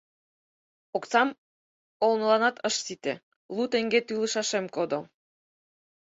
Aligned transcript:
Оксам 0.97 1.29
олныланат 2.05 2.55
ыш 2.67 2.75
сите, 2.85 3.13
лу 3.55 3.63
теҥге 3.71 3.99
тӱлышашем 4.07 4.65
кодо. 4.75 4.99